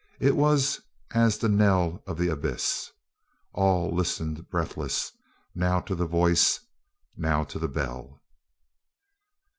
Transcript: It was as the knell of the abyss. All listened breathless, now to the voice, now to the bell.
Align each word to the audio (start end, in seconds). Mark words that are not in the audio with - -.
It 0.19 0.35
was 0.35 0.81
as 1.13 1.37
the 1.37 1.47
knell 1.47 2.01
of 2.07 2.17
the 2.17 2.27
abyss. 2.29 2.89
All 3.53 3.93
listened 3.95 4.49
breathless, 4.49 5.11
now 5.53 5.79
to 5.81 5.93
the 5.93 6.07
voice, 6.07 6.59
now 7.15 7.43
to 7.43 7.59
the 7.59 7.67
bell. 7.67 8.19